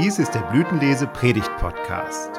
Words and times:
Dies 0.00 0.20
ist 0.20 0.32
der 0.32 0.42
Blütenlese 0.42 1.08
Predigt 1.08 1.50
Podcast. 1.56 2.30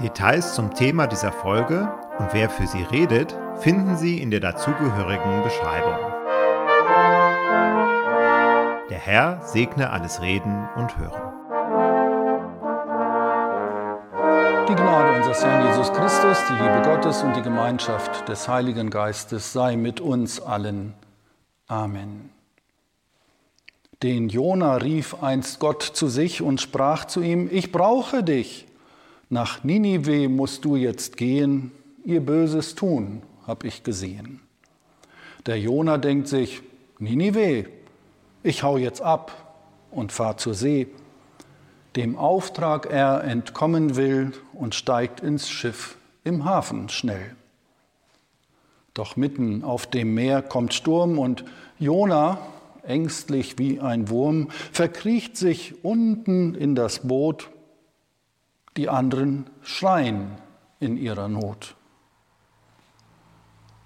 Details 0.00 0.56
zum 0.56 0.74
Thema 0.74 1.06
dieser 1.06 1.30
Folge 1.30 1.88
und 2.18 2.32
wer 2.32 2.50
für 2.50 2.66
sie 2.66 2.82
redet, 2.82 3.38
finden 3.60 3.96
Sie 3.96 4.20
in 4.20 4.32
der 4.32 4.40
dazugehörigen 4.40 5.44
Beschreibung. 5.44 6.00
Der 8.90 8.98
Herr 8.98 9.40
segne 9.44 9.90
alles 9.90 10.20
Reden 10.20 10.68
und 10.74 10.98
Hören. 10.98 11.22
Die 14.68 14.74
Gnade 14.74 15.16
unseres 15.16 15.44
Herrn 15.44 15.64
Jesus 15.68 15.92
Christus, 15.92 16.42
die 16.48 16.54
Liebe 16.54 16.82
Gottes 16.82 17.22
und 17.22 17.36
die 17.36 17.42
Gemeinschaft 17.42 18.28
des 18.28 18.48
Heiligen 18.48 18.90
Geistes 18.90 19.52
sei 19.52 19.76
mit 19.76 20.00
uns 20.00 20.40
allen. 20.40 20.94
Amen. 21.68 22.35
Den 24.02 24.28
Jona 24.28 24.76
rief 24.76 25.22
einst 25.22 25.58
Gott 25.58 25.82
zu 25.82 26.08
sich 26.08 26.42
und 26.42 26.60
sprach 26.60 27.06
zu 27.06 27.22
ihm: 27.22 27.48
Ich 27.50 27.72
brauche 27.72 28.22
dich. 28.22 28.66
Nach 29.28 29.64
Ninive 29.64 30.28
musst 30.28 30.64
du 30.64 30.76
jetzt 30.76 31.16
gehen, 31.16 31.72
ihr 32.04 32.20
Böses 32.20 32.74
tun, 32.74 33.22
hab 33.46 33.64
ich 33.64 33.82
gesehen. 33.82 34.40
Der 35.46 35.58
Jona 35.58 35.98
denkt 35.98 36.28
sich: 36.28 36.62
Ninive, 36.98 37.66
ich 38.42 38.62
hau 38.62 38.76
jetzt 38.76 39.00
ab 39.00 39.54
und 39.90 40.12
fahr 40.12 40.36
zur 40.36 40.54
See. 40.54 40.88
Dem 41.96 42.18
Auftrag 42.18 42.86
er 42.86 43.24
entkommen 43.24 43.96
will 43.96 44.32
und 44.52 44.74
steigt 44.74 45.20
ins 45.20 45.48
Schiff 45.48 45.96
im 46.24 46.44
Hafen 46.44 46.90
schnell. 46.90 47.34
Doch 48.92 49.16
mitten 49.16 49.64
auf 49.64 49.86
dem 49.86 50.14
Meer 50.14 50.42
kommt 50.42 50.74
Sturm 50.74 51.18
und 51.18 51.44
Jona, 51.78 52.38
ängstlich 52.86 53.58
wie 53.58 53.80
ein 53.80 54.08
Wurm, 54.08 54.48
verkriecht 54.72 55.36
sich 55.36 55.84
unten 55.84 56.54
in 56.54 56.74
das 56.74 57.06
Boot. 57.06 57.50
Die 58.76 58.88
anderen 58.88 59.48
schreien 59.62 60.32
in 60.80 60.96
ihrer 60.96 61.28
Not. 61.28 61.74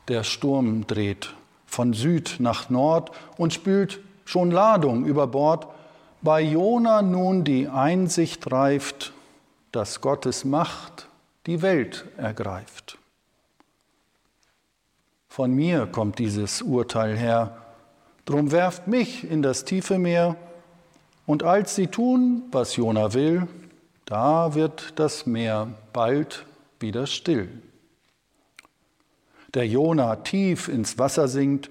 Der 0.08 0.24
Sturm 0.24 0.86
dreht 0.86 1.34
von 1.66 1.92
Süd 1.92 2.36
nach 2.40 2.68
Nord 2.68 3.12
und 3.36 3.54
spült 3.54 4.00
schon 4.24 4.50
Ladung 4.50 5.04
über 5.04 5.28
Bord. 5.28 5.68
Bei 6.20 6.40
Jona 6.40 7.00
nun 7.00 7.44
die 7.44 7.68
Einsicht 7.68 8.50
reift, 8.50 9.12
dass 9.72 10.00
Gottes 10.00 10.44
Macht 10.44 11.08
die 11.46 11.62
Welt 11.62 12.06
ergreift. 12.16 12.98
Von 15.28 15.52
mir 15.52 15.86
kommt 15.86 16.18
dieses 16.18 16.60
Urteil 16.60 17.16
her, 17.16 17.56
Drum 18.30 18.52
werft 18.52 18.86
mich 18.86 19.28
in 19.28 19.42
das 19.42 19.64
tiefe 19.64 19.98
Meer, 19.98 20.36
und 21.26 21.42
als 21.42 21.74
sie 21.74 21.88
tun, 21.88 22.44
was 22.52 22.76
Jona 22.76 23.12
will, 23.12 23.48
da 24.04 24.54
wird 24.54 24.92
das 25.00 25.26
Meer 25.26 25.74
bald 25.92 26.46
wieder 26.78 27.08
still. 27.08 27.48
Der 29.54 29.66
Jona 29.66 30.14
tief 30.14 30.68
ins 30.68 30.96
Wasser 30.96 31.26
sinkt, 31.26 31.70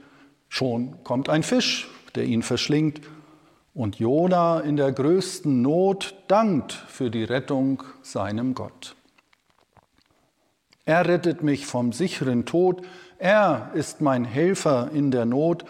schon 0.50 1.02
kommt 1.06 1.30
ein 1.30 1.44
Fisch, 1.44 1.88
der 2.16 2.26
ihn 2.26 2.44
verschlingt, 2.44 3.00
und 3.74 4.00
Jona 4.00 4.60
in 4.60 4.76
der 4.76 4.92
größten 4.92 5.62
Not 5.62 6.14
dankt 6.28 6.74
für 6.74 7.10
die 7.10 7.24
Rettung 7.24 7.84
seinem 8.02 8.54
Gott. 8.54 8.98
Er 10.84 11.08
rettet 11.08 11.42
mich 11.42 11.66
vom 11.66 11.94
sicheren 11.94 12.46
Tod, 12.46 12.82
er 13.18 13.72
ist 13.76 14.02
mein 14.02 14.26
Helfer 14.26 14.92
in 14.94 15.12
der 15.12 15.24
Not, 15.24 15.64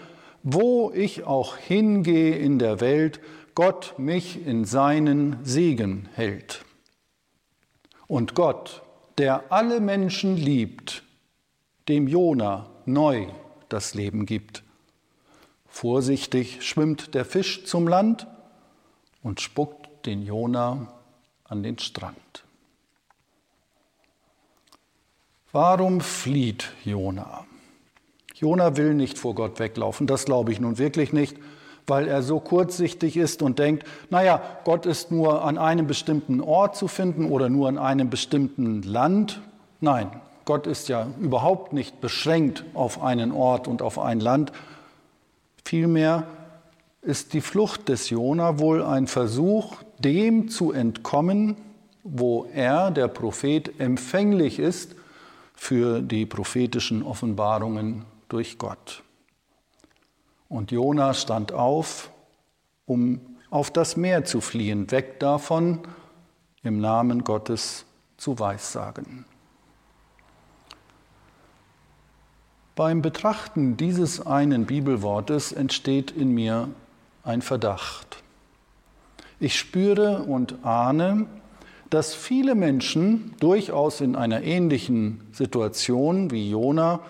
wo 0.43 0.91
ich 0.91 1.25
auch 1.25 1.57
hingehe 1.57 2.35
in 2.35 2.59
der 2.59 2.79
Welt, 2.79 3.19
Gott 3.55 3.95
mich 3.97 4.45
in 4.45 4.65
seinen 4.65 5.43
Segen 5.43 6.07
hält. 6.13 6.63
Und 8.07 8.33
Gott, 8.35 8.81
der 9.17 9.51
alle 9.51 9.81
Menschen 9.81 10.37
liebt, 10.37 11.03
dem 11.87 12.07
Jona 12.07 12.69
neu 12.85 13.27
das 13.67 13.93
Leben 13.93 14.25
gibt. 14.25 14.63
Vorsichtig 15.67 16.65
schwimmt 16.65 17.13
der 17.13 17.25
Fisch 17.25 17.65
zum 17.65 17.87
Land 17.87 18.27
und 19.21 19.41
spuckt 19.41 20.05
den 20.05 20.23
Jona 20.23 20.93
an 21.43 21.63
den 21.63 21.77
Strand. 21.77 22.43
Warum 25.51 25.99
flieht 25.99 26.71
Jona? 26.85 27.45
Jona 28.39 28.77
will 28.77 28.93
nicht 28.93 29.17
vor 29.17 29.35
Gott 29.35 29.59
weglaufen, 29.59 30.07
das 30.07 30.23
glaube 30.23 30.53
ich 30.53 30.61
nun 30.61 30.77
wirklich 30.77 31.11
nicht, 31.11 31.35
weil 31.87 32.07
er 32.07 32.23
so 32.23 32.39
kurzsichtig 32.39 33.17
ist 33.17 33.41
und 33.41 33.59
denkt, 33.59 33.83
naja, 34.09 34.41
Gott 34.63 34.85
ist 34.85 35.11
nur 35.11 35.43
an 35.43 35.57
einem 35.57 35.87
bestimmten 35.87 36.39
Ort 36.39 36.77
zu 36.77 36.87
finden 36.87 37.25
oder 37.25 37.49
nur 37.49 37.67
an 37.67 37.77
einem 37.77 38.09
bestimmten 38.09 38.81
Land. 38.83 39.41
Nein, 39.81 40.09
Gott 40.45 40.67
ist 40.67 40.87
ja 40.87 41.07
überhaupt 41.19 41.73
nicht 41.73 41.99
beschränkt 41.99 42.63
auf 42.73 43.03
einen 43.03 43.33
Ort 43.33 43.67
und 43.67 43.81
auf 43.81 43.99
ein 43.99 44.21
Land. 44.21 44.53
Vielmehr 45.65 46.23
ist 47.01 47.33
die 47.33 47.41
Flucht 47.41 47.89
des 47.89 48.09
Jona 48.09 48.57
wohl 48.57 48.83
ein 48.83 49.07
Versuch, 49.07 49.75
dem 49.99 50.47
zu 50.47 50.71
entkommen, 50.71 51.57
wo 52.05 52.47
er, 52.53 52.89
der 52.91 53.09
Prophet, 53.09 53.81
empfänglich 53.81 54.59
ist 54.59 54.95
für 55.55 56.01
die 56.01 56.25
prophetischen 56.25 57.03
Offenbarungen 57.03 58.05
durch 58.29 58.57
Gott. 58.57 59.03
Und 60.47 60.71
Jona 60.71 61.13
stand 61.13 61.51
auf, 61.51 62.11
um 62.85 63.19
auf 63.49 63.71
das 63.71 63.97
Meer 63.97 64.25
zu 64.25 64.41
fliehen, 64.41 64.89
weg 64.91 65.19
davon, 65.19 65.79
im 66.63 66.79
Namen 66.79 67.23
Gottes 67.23 67.85
zu 68.17 68.39
weissagen. 68.39 69.25
Beim 72.75 73.01
Betrachten 73.01 73.75
dieses 73.75 74.25
einen 74.25 74.65
Bibelwortes 74.65 75.51
entsteht 75.51 76.11
in 76.11 76.31
mir 76.31 76.69
ein 77.23 77.41
Verdacht. 77.41 78.23
Ich 79.39 79.57
spüre 79.57 80.23
und 80.23 80.63
ahne, 80.65 81.27
dass 81.89 82.13
viele 82.13 82.55
Menschen 82.55 83.35
durchaus 83.39 83.99
in 83.99 84.15
einer 84.15 84.43
ähnlichen 84.43 85.27
Situation 85.31 86.31
wie 86.31 86.49
Jona 86.49 87.01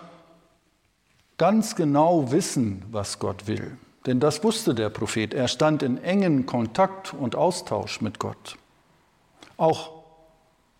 ganz 1.40 1.74
genau 1.74 2.32
wissen, 2.32 2.82
was 2.90 3.18
Gott 3.18 3.46
will. 3.46 3.78
Denn 4.04 4.20
das 4.20 4.44
wusste 4.44 4.74
der 4.74 4.90
Prophet. 4.90 5.32
Er 5.32 5.48
stand 5.48 5.82
in 5.82 5.96
engen 5.96 6.44
Kontakt 6.44 7.14
und 7.14 7.34
Austausch 7.34 8.02
mit 8.02 8.18
Gott. 8.18 8.58
Auch 9.56 10.02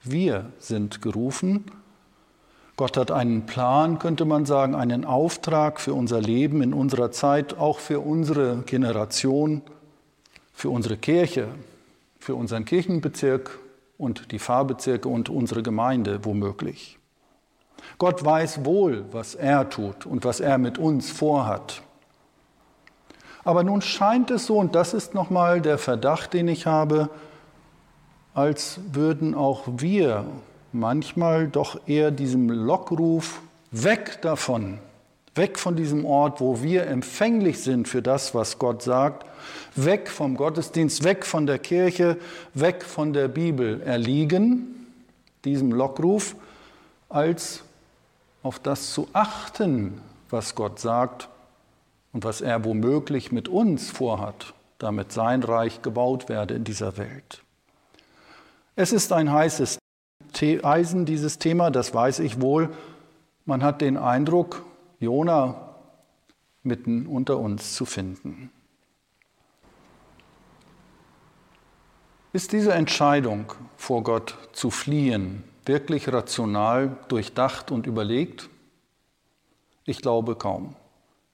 wir 0.02 0.52
sind 0.58 1.00
gerufen. 1.00 1.64
Gott 2.76 2.98
hat 2.98 3.10
einen 3.10 3.46
Plan, 3.46 3.98
könnte 3.98 4.26
man 4.26 4.44
sagen, 4.44 4.74
einen 4.74 5.06
Auftrag 5.06 5.80
für 5.80 5.94
unser 5.94 6.20
Leben 6.20 6.60
in 6.60 6.74
unserer 6.74 7.10
Zeit, 7.10 7.56
auch 7.56 7.78
für 7.78 8.00
unsere 8.00 8.58
Generation, 8.66 9.62
für 10.52 10.68
unsere 10.68 10.98
Kirche, 10.98 11.48
für 12.18 12.34
unseren 12.34 12.66
Kirchenbezirk 12.66 13.58
und 13.96 14.30
die 14.30 14.38
Pfarrbezirke 14.38 15.08
und 15.08 15.30
unsere 15.30 15.62
Gemeinde 15.62 16.22
womöglich. 16.26 16.99
Gott 17.98 18.24
weiß 18.24 18.64
wohl, 18.64 19.04
was 19.12 19.34
er 19.34 19.68
tut 19.68 20.06
und 20.06 20.24
was 20.24 20.40
er 20.40 20.58
mit 20.58 20.78
uns 20.78 21.10
vorhat. 21.10 21.82
Aber 23.44 23.64
nun 23.64 23.80
scheint 23.80 24.30
es 24.30 24.46
so, 24.46 24.58
und 24.58 24.74
das 24.74 24.94
ist 24.94 25.14
nochmal 25.14 25.60
der 25.60 25.78
Verdacht, 25.78 26.34
den 26.34 26.48
ich 26.48 26.66
habe, 26.66 27.08
als 28.34 28.80
würden 28.92 29.34
auch 29.34 29.64
wir 29.66 30.24
manchmal 30.72 31.48
doch 31.48 31.80
eher 31.86 32.10
diesem 32.10 32.48
Lockruf 32.48 33.40
weg 33.70 34.20
davon, 34.22 34.78
weg 35.34 35.58
von 35.58 35.76
diesem 35.76 36.04
Ort, 36.04 36.40
wo 36.40 36.62
wir 36.62 36.86
empfänglich 36.86 37.60
sind 37.60 37.88
für 37.88 38.02
das, 38.02 38.34
was 38.34 38.58
Gott 38.58 38.82
sagt, 38.82 39.26
weg 39.74 40.08
vom 40.08 40.36
Gottesdienst, 40.36 41.02
weg 41.04 41.24
von 41.24 41.46
der 41.46 41.58
Kirche, 41.58 42.18
weg 42.54 42.84
von 42.84 43.12
der 43.12 43.28
Bibel 43.28 43.80
erliegen, 43.82 44.86
diesem 45.44 45.72
Lockruf, 45.72 46.36
als 47.08 47.62
auf 48.42 48.58
das 48.58 48.92
zu 48.92 49.08
achten, 49.12 50.00
was 50.30 50.54
Gott 50.54 50.78
sagt 50.78 51.28
und 52.12 52.24
was 52.24 52.40
er 52.40 52.64
womöglich 52.64 53.32
mit 53.32 53.48
uns 53.48 53.90
vorhat, 53.90 54.54
damit 54.78 55.12
sein 55.12 55.42
Reich 55.42 55.82
gebaut 55.82 56.28
werde 56.28 56.54
in 56.54 56.64
dieser 56.64 56.96
Welt. 56.96 57.42
Es 58.76 58.92
ist 58.92 59.12
ein 59.12 59.30
heißes 59.30 59.78
Eisen, 60.62 61.04
dieses 61.04 61.38
Thema, 61.38 61.70
das 61.70 61.92
weiß 61.92 62.20
ich 62.20 62.40
wohl. 62.40 62.70
Man 63.44 63.62
hat 63.62 63.82
den 63.82 63.98
Eindruck, 63.98 64.64
Jona 64.98 65.74
mitten 66.62 67.06
unter 67.06 67.38
uns 67.38 67.74
zu 67.74 67.84
finden. 67.84 68.50
Ist 72.32 72.52
diese 72.52 72.72
Entscheidung, 72.72 73.52
vor 73.76 74.02
Gott 74.02 74.38
zu 74.52 74.70
fliehen, 74.70 75.44
wirklich 75.70 76.12
rational 76.12 76.96
durchdacht 77.06 77.70
und 77.70 77.86
überlegt? 77.86 78.50
Ich 79.84 80.02
glaube 80.02 80.34
kaum. 80.34 80.74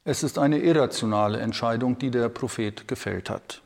Es 0.04 0.22
ist 0.22 0.38
eine 0.38 0.58
irrationale 0.58 1.38
Entscheidung, 1.38 1.98
die 1.98 2.10
der 2.10 2.28
Prophet 2.28 2.86
gefällt 2.86 3.30
hat. 3.30 3.62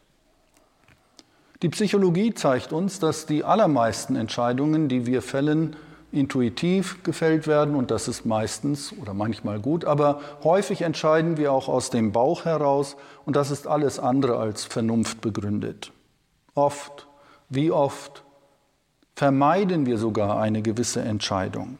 Die 1.62 1.69
Psychologie 1.70 2.32
zeigt 2.34 2.72
uns, 2.72 3.00
dass 3.00 3.26
die 3.26 3.43
allermeisten 3.43 4.14
Entscheidungen, 4.14 4.88
die 4.88 5.06
wir 5.06 5.22
fällen, 5.22 5.75
intuitiv 6.12 7.02
gefällt 7.02 7.49
werden 7.49 7.75
und 7.75 7.90
das 7.90 8.06
ist 8.06 8.25
meistens 8.25 8.93
oder 8.96 9.12
manchmal 9.12 9.58
gut, 9.58 9.84
aber 9.84 10.20
häufig 10.44 10.82
entscheiden 10.82 11.37
wir 11.37 11.52
auch 11.52 11.69
aus 11.69 11.90
dem 11.90 12.12
Bauch 12.12 12.44
heraus 12.44 12.96
und 13.26 13.34
das 13.34 13.50
ist 13.50 13.66
alles 13.66 13.99
andere 13.99 14.38
als 14.38 14.64
Vernunft 14.64 15.20
begründet. 15.20 15.93
Oft, 16.55 17.08
wie 17.49 17.73
oft 17.73 18.25
vermeiden 19.20 19.84
wir 19.84 19.99
sogar 19.99 20.40
eine 20.40 20.62
gewisse 20.62 21.02
Entscheidung. 21.02 21.76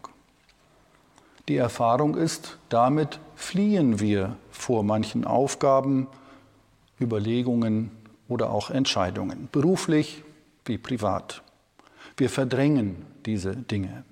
Die 1.49 1.57
Erfahrung 1.57 2.15
ist, 2.15 2.59
damit 2.69 3.19
fliehen 3.35 3.99
wir 3.99 4.37
vor 4.51 4.83
manchen 4.83 5.25
Aufgaben, 5.25 6.07
Überlegungen 7.01 7.93
oder 8.29 8.51
auch 8.51 8.69
Entscheidungen, 8.69 9.49
beruflich 9.53 10.23
wie 10.67 10.77
privat. 10.77 11.41
Wir 12.19 12.29
verdrängen 12.29 13.07
diese 13.25 13.57
Dinge. 13.57 14.05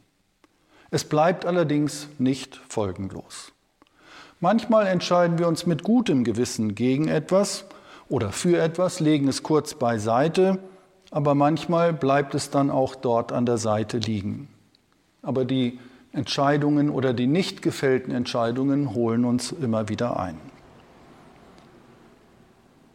Es 0.91 1.05
bleibt 1.05 1.45
allerdings 1.45 2.09
nicht 2.17 2.59
folgenlos. 2.71 3.53
Manchmal 4.41 4.87
entscheiden 4.87 5.37
wir 5.37 5.49
uns 5.49 5.67
mit 5.67 5.83
gutem 5.83 6.25
Gewissen 6.25 6.75
gegen 6.75 7.09
etwas 7.09 7.67
oder 8.09 8.33
für 8.33 8.59
etwas, 8.59 9.01
legen 9.01 9.29
es 9.29 9.43
kurz 9.43 9.75
beiseite, 9.75 10.59
aber 11.11 11.35
manchmal 11.35 11.93
bleibt 11.93 12.35
es 12.35 12.51
dann 12.51 12.71
auch 12.71 12.95
dort 12.95 13.33
an 13.33 13.47
der 13.47 13.59
Seite 13.59 13.99
liegen. 13.99 14.49
Aber 15.23 15.45
die 15.45 15.79
Entscheidungen 16.13 16.91
oder 16.91 17.13
die 17.13 17.27
nicht 17.27 17.63
gefällten 17.63 18.13
Entscheidungen 18.13 18.95
holen 18.95 19.25
uns 19.25 19.53
immer 19.53 19.89
wieder 19.89 20.19
ein. 20.19 20.37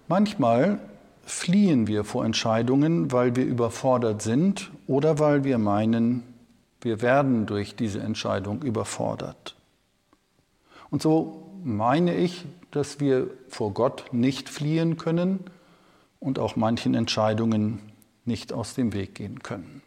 Manchmal 0.08 0.80
fliehen 1.24 1.88
wir 1.88 2.04
vor 2.04 2.26
Entscheidungen, 2.26 3.12
weil 3.12 3.36
wir 3.36 3.46
überfordert 3.46 4.22
sind 4.22 4.72
oder 4.88 5.20
weil 5.20 5.44
wir 5.44 5.58
meinen, 5.58 6.24
wir 6.82 7.02
werden 7.02 7.46
durch 7.46 7.76
diese 7.76 8.02
Entscheidung 8.02 8.62
überfordert. 8.62 9.56
Und 10.90 11.02
so 11.02 11.50
meine 11.64 12.16
ich, 12.16 12.46
dass 12.72 13.00
wir 13.00 13.30
vor 13.48 13.74
Gott 13.74 14.06
nicht 14.12 14.50
fliehen 14.50 14.98
können 14.98 15.40
und 16.20 16.40
auch 16.40 16.56
manchen 16.56 16.94
Entscheidungen 16.94 17.80
nicht 18.26 18.54
aus 18.54 18.74
dem 18.74 18.94
Weg 18.94 19.16
gehen 19.16 19.44
können. 19.44 19.82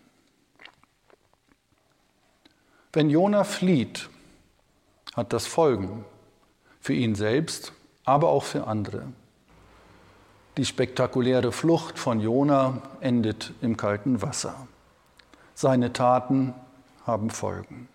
Wenn 2.93 3.11
Jona 3.11 3.45
flieht, 3.45 4.09
hat 5.15 5.33
das 5.33 5.47
Folgen 5.47 6.05
für 6.81 6.95
ihn 6.95 7.15
selbst, 7.15 7.73
aber 8.05 8.29
auch 8.29 8.45
für 8.45 8.67
andere. 8.67 9.03
Die 10.57 10.65
spektakuläre 10.65 11.53
Flucht 11.53 11.99
von 11.99 12.21
Jona 12.21 12.81
endet 13.01 13.53
im 13.61 13.77
kalten 13.77 14.23
Wasser. 14.23 14.67
Seine 15.55 15.93
Taten 15.93 16.55
haben 17.07 17.29
Folgen. 17.29 17.89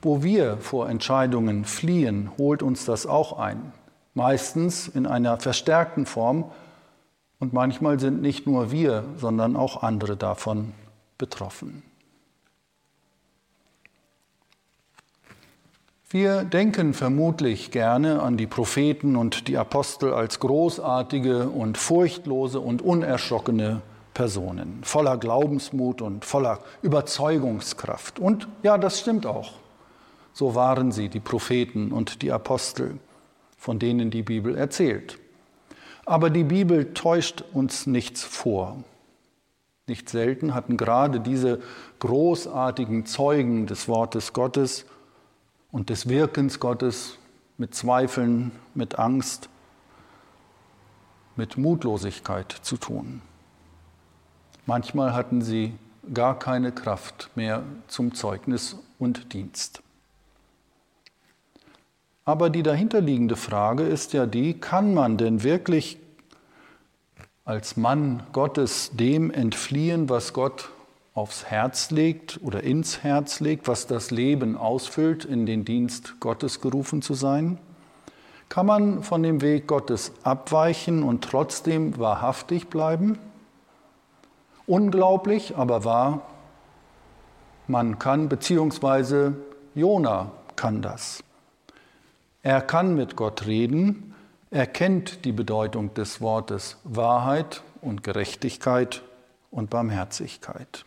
Wo 0.00 0.24
wir 0.24 0.56
vor 0.56 0.88
Entscheidungen 0.88 1.64
fliehen, 1.64 2.32
holt 2.36 2.64
uns 2.64 2.84
das 2.84 3.06
auch 3.06 3.38
ein, 3.38 3.72
meistens 4.14 4.88
in 4.88 5.06
einer 5.06 5.38
verstärkten 5.38 6.06
Form, 6.06 6.50
und 7.42 7.52
manchmal 7.52 7.98
sind 7.98 8.22
nicht 8.22 8.46
nur 8.46 8.70
wir, 8.70 9.02
sondern 9.16 9.56
auch 9.56 9.82
andere 9.82 10.16
davon 10.16 10.74
betroffen. 11.18 11.82
Wir 16.08 16.44
denken 16.44 16.94
vermutlich 16.94 17.72
gerne 17.72 18.22
an 18.22 18.36
die 18.36 18.46
Propheten 18.46 19.16
und 19.16 19.48
die 19.48 19.58
Apostel 19.58 20.14
als 20.14 20.38
großartige 20.38 21.48
und 21.48 21.78
furchtlose 21.78 22.60
und 22.60 22.80
unerschrockene 22.80 23.82
Personen, 24.14 24.78
voller 24.84 25.18
Glaubensmut 25.18 26.00
und 26.00 26.24
voller 26.24 26.60
Überzeugungskraft. 26.82 28.20
Und 28.20 28.46
ja, 28.62 28.78
das 28.78 29.00
stimmt 29.00 29.26
auch. 29.26 29.54
So 30.32 30.54
waren 30.54 30.92
sie, 30.92 31.08
die 31.08 31.18
Propheten 31.18 31.90
und 31.90 32.22
die 32.22 32.30
Apostel, 32.30 33.00
von 33.58 33.80
denen 33.80 34.12
die 34.12 34.22
Bibel 34.22 34.56
erzählt. 34.56 35.18
Aber 36.04 36.30
die 36.30 36.44
Bibel 36.44 36.94
täuscht 36.94 37.44
uns 37.52 37.86
nichts 37.86 38.22
vor. 38.22 38.82
Nicht 39.86 40.08
selten 40.08 40.54
hatten 40.54 40.76
gerade 40.76 41.20
diese 41.20 41.60
großartigen 41.98 43.06
Zeugen 43.06 43.66
des 43.66 43.88
Wortes 43.88 44.32
Gottes 44.32 44.86
und 45.70 45.90
des 45.90 46.08
Wirkens 46.08 46.60
Gottes 46.60 47.18
mit 47.58 47.74
Zweifeln, 47.74 48.52
mit 48.74 48.98
Angst, 48.98 49.48
mit 51.36 51.56
Mutlosigkeit 51.56 52.52
zu 52.52 52.76
tun. 52.76 53.22
Manchmal 54.66 55.14
hatten 55.14 55.42
sie 55.42 55.74
gar 56.12 56.38
keine 56.38 56.72
Kraft 56.72 57.30
mehr 57.34 57.62
zum 57.88 58.14
Zeugnis 58.14 58.76
und 58.98 59.32
Dienst. 59.32 59.82
Aber 62.24 62.50
die 62.50 62.62
dahinterliegende 62.62 63.36
Frage 63.36 63.82
ist 63.82 64.12
ja 64.12 64.26
die, 64.26 64.54
kann 64.54 64.94
man 64.94 65.16
denn 65.16 65.42
wirklich 65.42 65.98
als 67.44 67.76
Mann 67.76 68.22
Gottes 68.32 68.92
dem 68.94 69.30
entfliehen, 69.32 70.08
was 70.08 70.32
Gott 70.32 70.70
aufs 71.14 71.44
Herz 71.46 71.90
legt 71.90 72.40
oder 72.42 72.62
ins 72.62 73.02
Herz 73.02 73.40
legt, 73.40 73.66
was 73.66 73.86
das 73.88 74.10
Leben 74.10 74.56
ausfüllt, 74.56 75.24
in 75.24 75.46
den 75.46 75.64
Dienst 75.64 76.20
Gottes 76.20 76.60
gerufen 76.60 77.02
zu 77.02 77.14
sein? 77.14 77.58
Kann 78.48 78.66
man 78.66 79.02
von 79.02 79.22
dem 79.22 79.40
Weg 79.40 79.66
Gottes 79.66 80.12
abweichen 80.22 81.02
und 81.02 81.24
trotzdem 81.24 81.98
wahrhaftig 81.98 82.68
bleiben? 82.68 83.18
Unglaublich, 84.66 85.56
aber 85.56 85.84
wahr. 85.84 86.22
Man 87.66 87.98
kann, 87.98 88.28
beziehungsweise 88.28 89.36
Jona 89.74 90.30
kann 90.54 90.82
das. 90.82 91.24
Er 92.42 92.60
kann 92.60 92.94
mit 92.96 93.14
Gott 93.14 93.46
reden, 93.46 94.14
er 94.50 94.66
kennt 94.66 95.24
die 95.24 95.32
Bedeutung 95.32 95.94
des 95.94 96.20
Wortes 96.20 96.76
Wahrheit 96.84 97.62
und 97.80 98.02
Gerechtigkeit 98.02 99.02
und 99.50 99.70
Barmherzigkeit 99.70 100.84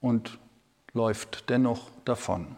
und 0.00 0.38
läuft 0.92 1.48
dennoch 1.48 1.90
davon. 2.04 2.56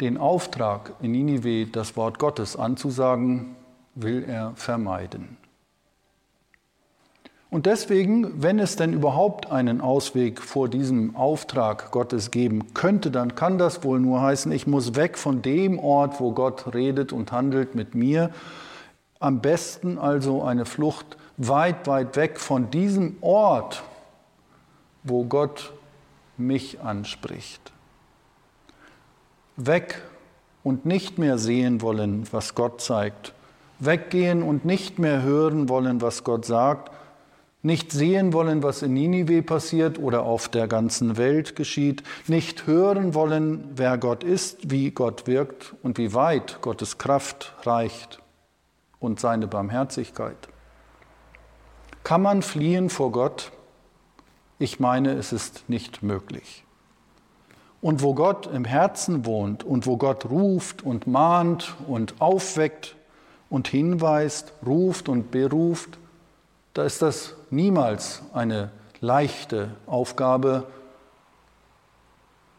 Den 0.00 0.18
Auftrag, 0.18 0.92
in 1.00 1.12
Ninive 1.12 1.66
das 1.66 1.96
Wort 1.96 2.18
Gottes 2.18 2.56
anzusagen, 2.56 3.56
will 3.94 4.24
er 4.24 4.54
vermeiden. 4.56 5.38
Und 7.50 7.64
deswegen, 7.64 8.42
wenn 8.42 8.58
es 8.58 8.76
denn 8.76 8.92
überhaupt 8.92 9.50
einen 9.50 9.80
Ausweg 9.80 10.42
vor 10.42 10.68
diesem 10.68 11.16
Auftrag 11.16 11.90
Gottes 11.92 12.30
geben 12.30 12.74
könnte, 12.74 13.10
dann 13.10 13.34
kann 13.34 13.56
das 13.56 13.82
wohl 13.84 14.00
nur 14.00 14.20
heißen, 14.20 14.52
ich 14.52 14.66
muss 14.66 14.96
weg 14.96 15.16
von 15.16 15.40
dem 15.40 15.78
Ort, 15.78 16.20
wo 16.20 16.32
Gott 16.32 16.74
redet 16.74 17.10
und 17.12 17.32
handelt 17.32 17.74
mit 17.74 17.94
mir. 17.94 18.30
Am 19.18 19.40
besten 19.40 19.96
also 19.96 20.42
eine 20.42 20.66
Flucht 20.66 21.16
weit, 21.38 21.86
weit 21.86 22.16
weg 22.16 22.38
von 22.38 22.70
diesem 22.70 23.16
Ort, 23.22 23.82
wo 25.02 25.24
Gott 25.24 25.72
mich 26.36 26.80
anspricht. 26.80 27.72
Weg 29.56 30.02
und 30.62 30.84
nicht 30.84 31.18
mehr 31.18 31.38
sehen 31.38 31.80
wollen, 31.80 32.26
was 32.30 32.54
Gott 32.54 32.82
zeigt. 32.82 33.32
Weggehen 33.78 34.42
und 34.42 34.66
nicht 34.66 34.98
mehr 34.98 35.22
hören 35.22 35.70
wollen, 35.70 36.02
was 36.02 36.24
Gott 36.24 36.44
sagt 36.44 36.90
nicht 37.62 37.90
sehen 37.90 38.32
wollen, 38.32 38.62
was 38.62 38.82
in 38.82 38.94
Ninive 38.94 39.42
passiert 39.42 39.98
oder 39.98 40.22
auf 40.22 40.48
der 40.48 40.68
ganzen 40.68 41.16
Welt 41.16 41.56
geschieht, 41.56 42.02
nicht 42.28 42.66
hören 42.66 43.14
wollen, 43.14 43.72
wer 43.74 43.98
Gott 43.98 44.22
ist, 44.22 44.70
wie 44.70 44.90
Gott 44.92 45.26
wirkt 45.26 45.74
und 45.82 45.98
wie 45.98 46.14
weit 46.14 46.60
Gottes 46.62 46.98
Kraft 46.98 47.54
reicht 47.64 48.20
und 49.00 49.18
seine 49.18 49.48
Barmherzigkeit. 49.48 50.48
Kann 52.04 52.22
man 52.22 52.42
fliehen 52.42 52.90
vor 52.90 53.12
Gott? 53.12 53.52
Ich 54.60 54.80
meine, 54.80 55.12
es 55.12 55.32
ist 55.32 55.68
nicht 55.68 56.02
möglich. 56.02 56.64
Und 57.80 58.02
wo 58.02 58.14
Gott 58.14 58.46
im 58.46 58.64
Herzen 58.64 59.24
wohnt 59.24 59.62
und 59.62 59.86
wo 59.86 59.96
Gott 59.96 60.24
ruft 60.26 60.82
und 60.82 61.06
mahnt 61.06 61.76
und 61.86 62.20
aufweckt 62.20 62.96
und 63.50 63.68
hinweist, 63.68 64.52
ruft 64.66 65.08
und 65.08 65.30
beruft, 65.30 65.98
da 66.74 66.84
ist 66.84 67.02
das 67.02 67.34
niemals 67.50 68.22
eine 68.32 68.70
leichte 69.00 69.70
Aufgabe, 69.86 70.66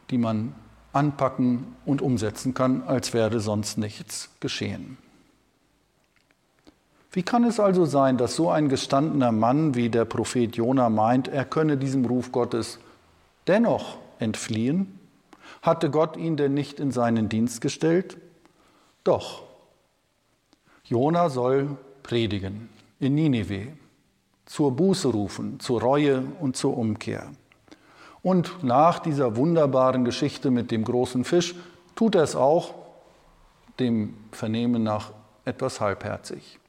die 0.10 0.18
man 0.18 0.56
anpacken 0.94 1.76
und 1.86 2.02
umsetzen 2.02 2.54
kann, 2.54 2.84
als 2.84 3.14
wäre 3.14 3.40
sonst 3.40 3.78
nichts 3.78 4.30
geschehen. 4.40 4.98
Wie 7.12 7.24
kann 7.24 7.44
es 7.44 7.60
also 7.60 7.86
sein, 7.86 8.18
dass 8.18 8.36
so 8.36 8.50
ein 8.52 8.70
gestandener 8.70 9.32
Mann 9.32 9.76
wie 9.76 9.90
der 9.90 10.06
Prophet 10.06 10.56
Jona 10.56 10.90
meint, 10.90 11.28
er 11.28 11.46
könne 11.46 11.78
diesem 11.78 12.06
Ruf 12.06 12.32
Gottes 12.32 12.80
dennoch 13.48 13.98
entfliehen? 14.20 15.00
Hatte 15.62 15.90
Gott 15.90 16.18
ihn 16.18 16.38
denn 16.38 16.54
nicht 16.54 16.80
in 16.80 16.92
seinen 16.92 17.28
Dienst 17.28 17.62
gestellt? 17.62 18.18
Doch. 19.04 19.44
Jona 20.86 21.30
soll 21.30 21.78
predigen. 22.04 22.70
in 23.00 23.16
Ninive 23.16 23.79
zur 24.50 24.76
Buße 24.76 25.08
rufen, 25.10 25.60
zur 25.60 25.80
Reue 25.80 26.24
und 26.42 26.58
zur 26.58 26.76
Umkehr. 26.76 27.30
Und 28.24 28.64
nach 28.64 28.98
dieser 28.98 29.38
wunderbaren 29.38 30.04
Geschichte 30.04 30.50
mit 30.50 30.72
dem 30.72 30.84
großen 30.84 31.24
Fisch 31.24 31.54
tut 31.96 32.16
er 32.16 32.24
es 32.24 32.36
auch 32.36 32.74
dem 33.80 34.16
Vernehmen 34.32 34.82
nach 34.82 35.12
etwas 35.46 35.80
halbherzig. 35.80 36.60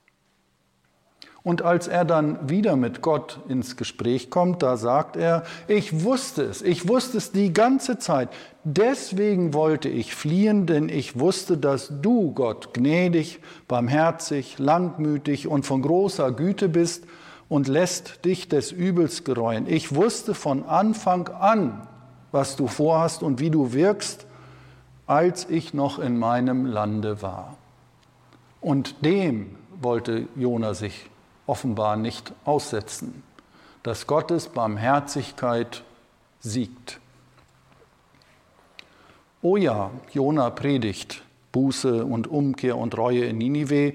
Und 1.42 1.62
als 1.62 1.88
er 1.88 2.04
dann 2.04 2.50
wieder 2.50 2.76
mit 2.76 3.00
Gott 3.00 3.40
ins 3.48 3.78
Gespräch 3.78 4.28
kommt, 4.28 4.62
da 4.62 4.76
sagt 4.76 5.16
er, 5.16 5.44
ich 5.66 6.04
wusste 6.04 6.42
es, 6.42 6.60
ich 6.60 6.86
wusste 6.86 7.16
es 7.16 7.32
die 7.32 7.54
ganze 7.54 7.98
Zeit. 7.98 8.28
Deswegen 8.62 9.54
wollte 9.54 9.88
ich 9.88 10.14
fliehen, 10.14 10.66
denn 10.66 10.90
ich 10.90 11.18
wusste, 11.18 11.56
dass 11.56 11.90
du, 12.02 12.32
Gott, 12.34 12.74
gnädig, 12.74 13.40
barmherzig, 13.68 14.58
langmütig 14.58 15.48
und 15.48 15.64
von 15.64 15.80
großer 15.80 16.30
Güte 16.32 16.68
bist 16.68 17.04
und 17.50 17.68
lässt 17.68 18.24
dich 18.24 18.48
des 18.48 18.72
Übels 18.72 19.24
gereuen. 19.24 19.66
Ich 19.68 19.94
wusste 19.94 20.32
von 20.34 20.64
Anfang 20.64 21.28
an, 21.28 21.86
was 22.32 22.56
du 22.56 22.68
vorhast 22.68 23.22
und 23.22 23.40
wie 23.40 23.50
du 23.50 23.74
wirkst, 23.74 24.24
als 25.06 25.50
ich 25.50 25.74
noch 25.74 25.98
in 25.98 26.16
meinem 26.16 26.64
Lande 26.64 27.20
war. 27.20 27.58
Und 28.60 29.04
dem 29.04 29.56
wollte 29.80 30.28
Jona 30.36 30.74
sich 30.74 31.10
offenbar 31.46 31.96
nicht 31.96 32.32
aussetzen, 32.44 33.24
dass 33.82 34.06
Gottes 34.06 34.48
Barmherzigkeit 34.48 35.82
siegt. 36.38 37.00
Oh 39.42 39.56
ja, 39.56 39.90
Jona 40.12 40.50
predigt 40.50 41.24
Buße 41.50 42.04
und 42.04 42.28
Umkehr 42.28 42.76
und 42.76 42.96
Reue 42.96 43.24
in 43.24 43.38
Ninive. 43.38 43.94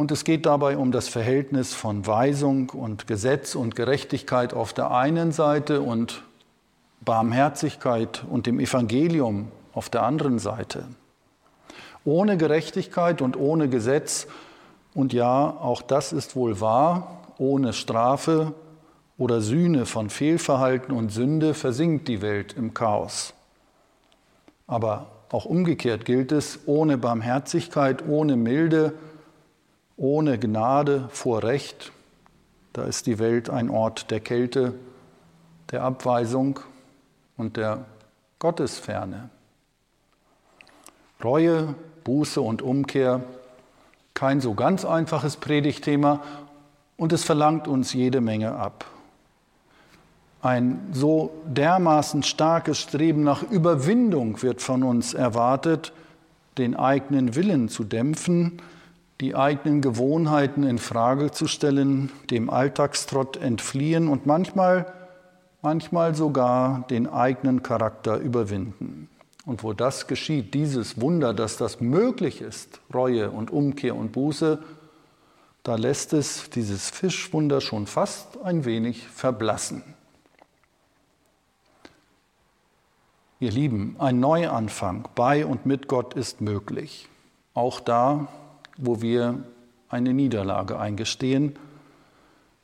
Und 0.00 0.10
es 0.10 0.24
geht 0.24 0.46
dabei 0.46 0.78
um 0.78 0.92
das 0.92 1.08
Verhältnis 1.08 1.74
von 1.74 2.06
Weisung 2.06 2.70
und 2.70 3.06
Gesetz 3.06 3.54
und 3.54 3.76
Gerechtigkeit 3.76 4.54
auf 4.54 4.72
der 4.72 4.92
einen 4.92 5.30
Seite 5.30 5.82
und 5.82 6.22
Barmherzigkeit 7.02 8.24
und 8.30 8.46
dem 8.46 8.60
Evangelium 8.60 9.48
auf 9.74 9.90
der 9.90 10.04
anderen 10.04 10.38
Seite. 10.38 10.86
Ohne 12.06 12.38
Gerechtigkeit 12.38 13.20
und 13.20 13.36
ohne 13.36 13.68
Gesetz 13.68 14.26
und 14.94 15.12
ja, 15.12 15.50
auch 15.60 15.82
das 15.82 16.14
ist 16.14 16.34
wohl 16.34 16.62
wahr, 16.62 17.20
ohne 17.36 17.74
Strafe 17.74 18.54
oder 19.18 19.42
Sühne 19.42 19.84
von 19.84 20.08
Fehlverhalten 20.08 20.96
und 20.96 21.12
Sünde 21.12 21.52
versinkt 21.52 22.08
die 22.08 22.22
Welt 22.22 22.54
im 22.54 22.72
Chaos. 22.72 23.34
Aber 24.66 25.08
auch 25.30 25.44
umgekehrt 25.44 26.06
gilt 26.06 26.32
es, 26.32 26.60
ohne 26.64 26.96
Barmherzigkeit, 26.96 28.08
ohne 28.08 28.36
Milde, 28.36 28.94
ohne 30.00 30.38
Gnade 30.38 31.08
vor 31.10 31.42
Recht, 31.42 31.92
da 32.72 32.84
ist 32.84 33.06
die 33.06 33.18
Welt 33.18 33.50
ein 33.50 33.68
Ort 33.68 34.10
der 34.10 34.20
Kälte, 34.20 34.72
der 35.70 35.82
Abweisung 35.82 36.58
und 37.36 37.58
der 37.58 37.84
Gottesferne. 38.38 39.28
Reue, 41.22 41.74
Buße 42.02 42.40
und 42.40 42.62
Umkehr 42.62 43.20
kein 44.14 44.40
so 44.40 44.54
ganz 44.54 44.86
einfaches 44.86 45.36
Predigtthema 45.36 46.22
und 46.96 47.12
es 47.12 47.22
verlangt 47.22 47.68
uns 47.68 47.92
jede 47.92 48.22
Menge 48.22 48.54
ab. 48.54 48.86
Ein 50.40 50.80
so 50.92 51.30
dermaßen 51.44 52.22
starkes 52.22 52.78
Streben 52.78 53.22
nach 53.22 53.42
Überwindung 53.42 54.40
wird 54.40 54.62
von 54.62 54.82
uns 54.82 55.12
erwartet, 55.12 55.92
den 56.56 56.74
eigenen 56.74 57.34
Willen 57.34 57.68
zu 57.68 57.84
dämpfen, 57.84 58.62
die 59.20 59.34
eigenen 59.34 59.82
Gewohnheiten 59.82 60.62
in 60.62 60.78
Frage 60.78 61.30
zu 61.30 61.46
stellen, 61.46 62.10
dem 62.30 62.48
Alltagstrott 62.48 63.36
entfliehen 63.36 64.08
und 64.08 64.24
manchmal, 64.24 64.92
manchmal 65.60 66.14
sogar 66.14 66.86
den 66.88 67.06
eigenen 67.06 67.62
Charakter 67.62 68.16
überwinden. 68.16 69.08
Und 69.44 69.62
wo 69.62 69.72
das 69.74 70.06
geschieht, 70.06 70.54
dieses 70.54 71.00
Wunder, 71.00 71.34
dass 71.34 71.58
das 71.58 71.80
möglich 71.80 72.40
ist, 72.40 72.80
Reue 72.94 73.30
und 73.30 73.50
Umkehr 73.50 73.94
und 73.94 74.12
Buße, 74.12 74.58
da 75.62 75.74
lässt 75.76 76.14
es 76.14 76.48
dieses 76.48 76.88
Fischwunder 76.88 77.60
schon 77.60 77.86
fast 77.86 78.42
ein 78.42 78.64
wenig 78.64 79.06
verblassen. 79.06 79.82
Ihr 83.38 83.50
Lieben, 83.50 83.96
ein 83.98 84.20
Neuanfang 84.20 85.08
bei 85.14 85.44
und 85.44 85.66
mit 85.66 85.88
Gott 85.88 86.14
ist 86.14 86.40
möglich. 86.40 87.08
Auch 87.54 87.80
da, 87.80 88.28
wo 88.80 89.02
wir 89.02 89.42
eine 89.88 90.14
Niederlage 90.14 90.78
eingestehen, 90.78 91.56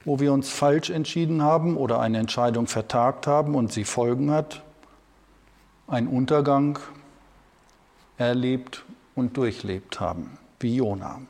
wo 0.04 0.20
wir 0.20 0.32
uns 0.32 0.50
falsch 0.50 0.90
entschieden 0.90 1.42
haben 1.42 1.76
oder 1.76 2.00
eine 2.00 2.18
Entscheidung 2.18 2.66
vertagt 2.66 3.26
haben 3.26 3.54
und 3.54 3.72
sie 3.72 3.84
Folgen 3.84 4.30
hat, 4.30 4.62
ein 5.88 6.08
Untergang 6.08 6.78
erlebt 8.16 8.84
und 9.14 9.36
durchlebt 9.36 10.00
haben, 10.00 10.38
wie 10.60 10.76
Jona. 10.76 11.20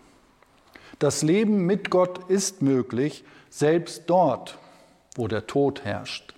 Das 0.98 1.22
Leben 1.22 1.66
mit 1.66 1.90
Gott 1.90 2.30
ist 2.30 2.62
möglich, 2.62 3.24
selbst 3.50 4.04
dort, 4.06 4.58
wo 5.14 5.28
der 5.28 5.46
Tod 5.46 5.84
herrscht. 5.84 6.34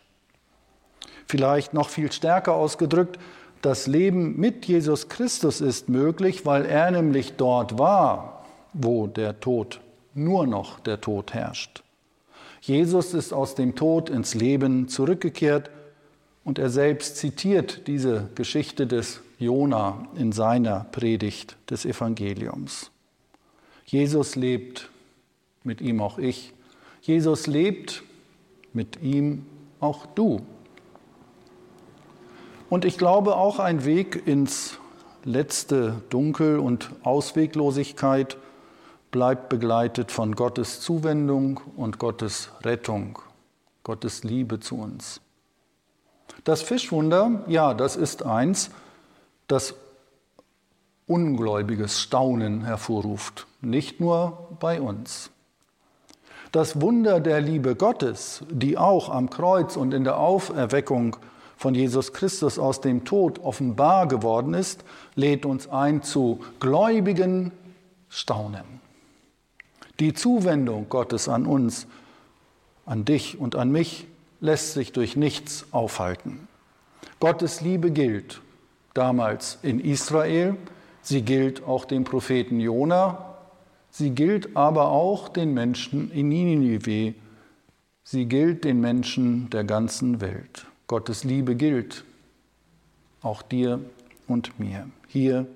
Vielleicht 1.26 1.74
noch 1.74 1.88
viel 1.88 2.10
stärker 2.10 2.54
ausgedrückt, 2.54 3.18
das 3.62 3.88
Leben 3.88 4.38
mit 4.38 4.66
Jesus 4.66 5.08
Christus 5.08 5.60
ist 5.60 5.88
möglich, 5.88 6.46
weil 6.46 6.64
er 6.64 6.90
nämlich 6.92 7.34
dort 7.36 7.78
war, 7.78 8.37
wo 8.72 9.06
der 9.06 9.40
Tod, 9.40 9.80
nur 10.14 10.46
noch 10.46 10.80
der 10.80 11.00
Tod 11.00 11.34
herrscht. 11.34 11.82
Jesus 12.60 13.14
ist 13.14 13.32
aus 13.32 13.54
dem 13.54 13.74
Tod 13.76 14.10
ins 14.10 14.34
Leben 14.34 14.88
zurückgekehrt 14.88 15.70
und 16.44 16.58
er 16.58 16.70
selbst 16.70 17.16
zitiert 17.16 17.86
diese 17.86 18.28
Geschichte 18.34 18.86
des 18.86 19.20
Jona 19.38 20.08
in 20.16 20.32
seiner 20.32 20.86
Predigt 20.92 21.56
des 21.70 21.84
Evangeliums. 21.84 22.90
Jesus 23.84 24.34
lebt, 24.36 24.90
mit 25.62 25.80
ihm 25.80 26.00
auch 26.00 26.18
ich. 26.18 26.52
Jesus 27.02 27.46
lebt, 27.46 28.02
mit 28.72 29.00
ihm 29.02 29.46
auch 29.80 30.06
du. 30.06 30.40
Und 32.68 32.84
ich 32.84 32.98
glaube 32.98 33.36
auch 33.36 33.58
ein 33.58 33.84
Weg 33.84 34.26
ins 34.26 34.78
letzte 35.24 36.02
Dunkel 36.10 36.58
und 36.58 36.90
Ausweglosigkeit 37.02 38.36
bleibt 39.10 39.48
begleitet 39.48 40.12
von 40.12 40.34
Gottes 40.34 40.80
Zuwendung 40.80 41.60
und 41.76 41.98
Gottes 41.98 42.50
Rettung, 42.62 43.18
Gottes 43.84 44.24
Liebe 44.24 44.60
zu 44.60 44.76
uns. 44.76 45.20
Das 46.44 46.62
Fischwunder, 46.62 47.44
ja, 47.46 47.74
das 47.74 47.96
ist 47.96 48.22
eins, 48.24 48.70
das 49.48 49.74
ungläubiges 51.06 52.00
Staunen 52.00 52.64
hervorruft, 52.64 53.46
nicht 53.60 54.00
nur 54.00 54.56
bei 54.60 54.80
uns. 54.80 55.30
Das 56.52 56.80
Wunder 56.80 57.20
der 57.20 57.40
Liebe 57.40 57.74
Gottes, 57.74 58.44
die 58.50 58.78
auch 58.78 59.08
am 59.10 59.28
Kreuz 59.30 59.76
und 59.76 59.92
in 59.92 60.04
der 60.04 60.18
Auferweckung 60.18 61.16
von 61.56 61.74
Jesus 61.74 62.12
Christus 62.12 62.58
aus 62.58 62.80
dem 62.80 63.04
Tod 63.04 63.40
offenbar 63.40 64.06
geworden 64.06 64.54
ist, 64.54 64.84
lädt 65.14 65.44
uns 65.44 65.68
ein 65.68 66.02
zu 66.02 66.40
gläubigen 66.60 67.52
Staunen. 68.08 68.77
Die 70.00 70.14
Zuwendung 70.14 70.88
Gottes 70.88 71.28
an 71.28 71.44
uns, 71.44 71.86
an 72.86 73.04
dich 73.04 73.38
und 73.40 73.56
an 73.56 73.72
mich 73.72 74.06
lässt 74.40 74.74
sich 74.74 74.92
durch 74.92 75.16
nichts 75.16 75.66
aufhalten. 75.72 76.46
Gottes 77.18 77.60
Liebe 77.60 77.90
gilt 77.90 78.40
damals 78.94 79.58
in 79.62 79.80
Israel, 79.80 80.56
sie 81.02 81.22
gilt 81.22 81.64
auch 81.64 81.84
dem 81.84 82.04
Propheten 82.04 82.60
Jona, 82.60 83.34
sie 83.90 84.10
gilt 84.10 84.56
aber 84.56 84.90
auch 84.90 85.28
den 85.28 85.52
Menschen 85.52 86.12
in 86.12 86.28
Ninive, 86.28 87.14
sie 88.04 88.26
gilt 88.26 88.64
den 88.64 88.80
Menschen 88.80 89.50
der 89.50 89.64
ganzen 89.64 90.20
Welt. 90.20 90.66
Gottes 90.86 91.24
Liebe 91.24 91.56
gilt 91.56 92.04
auch 93.20 93.42
dir 93.42 93.80
und 94.28 94.60
mir, 94.60 94.88
hier, 95.08 95.46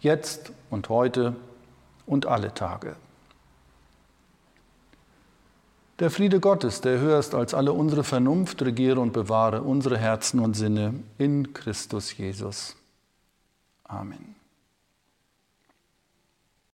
jetzt 0.00 0.52
und 0.70 0.88
heute 0.88 1.34
und 2.06 2.26
alle 2.26 2.54
Tage. 2.54 2.94
Der 5.98 6.10
Friede 6.10 6.40
Gottes, 6.40 6.80
der 6.80 6.98
höher 6.98 7.18
ist 7.18 7.34
als 7.34 7.54
alle 7.54 7.72
unsere 7.72 8.02
Vernunft, 8.02 8.62
regiere 8.62 8.98
und 9.00 9.12
bewahre 9.12 9.62
unsere 9.62 9.98
Herzen 9.98 10.40
und 10.40 10.54
Sinne 10.54 10.94
in 11.18 11.52
Christus 11.52 12.16
Jesus. 12.16 12.76
Amen. 13.84 14.41